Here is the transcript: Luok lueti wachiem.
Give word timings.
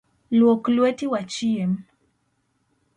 Luok 0.37 0.63
lueti 0.75 1.05
wachiem. 1.13 1.71